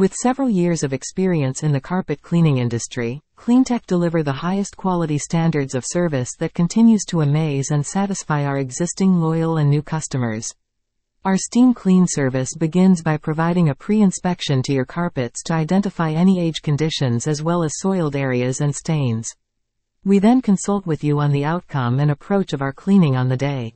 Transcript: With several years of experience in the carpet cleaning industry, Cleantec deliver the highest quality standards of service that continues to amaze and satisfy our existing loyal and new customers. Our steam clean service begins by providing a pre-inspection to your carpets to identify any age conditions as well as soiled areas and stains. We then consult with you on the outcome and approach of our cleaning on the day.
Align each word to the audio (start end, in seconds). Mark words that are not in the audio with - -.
With 0.00 0.14
several 0.14 0.48
years 0.48 0.82
of 0.82 0.94
experience 0.94 1.62
in 1.62 1.72
the 1.72 1.80
carpet 1.82 2.22
cleaning 2.22 2.56
industry, 2.56 3.20
Cleantec 3.36 3.84
deliver 3.84 4.22
the 4.22 4.32
highest 4.32 4.74
quality 4.74 5.18
standards 5.18 5.74
of 5.74 5.84
service 5.86 6.30
that 6.38 6.54
continues 6.54 7.04
to 7.08 7.20
amaze 7.20 7.70
and 7.70 7.84
satisfy 7.84 8.46
our 8.46 8.56
existing 8.56 9.20
loyal 9.20 9.58
and 9.58 9.68
new 9.68 9.82
customers. 9.82 10.54
Our 11.26 11.36
steam 11.36 11.74
clean 11.74 12.06
service 12.08 12.54
begins 12.54 13.02
by 13.02 13.18
providing 13.18 13.68
a 13.68 13.74
pre-inspection 13.74 14.62
to 14.62 14.72
your 14.72 14.86
carpets 14.86 15.42
to 15.42 15.52
identify 15.52 16.12
any 16.12 16.40
age 16.40 16.62
conditions 16.62 17.26
as 17.26 17.42
well 17.42 17.62
as 17.62 17.72
soiled 17.76 18.16
areas 18.16 18.62
and 18.62 18.74
stains. 18.74 19.28
We 20.02 20.18
then 20.18 20.40
consult 20.40 20.86
with 20.86 21.04
you 21.04 21.20
on 21.20 21.30
the 21.30 21.44
outcome 21.44 22.00
and 22.00 22.10
approach 22.10 22.54
of 22.54 22.62
our 22.62 22.72
cleaning 22.72 23.16
on 23.16 23.28
the 23.28 23.36
day. 23.36 23.74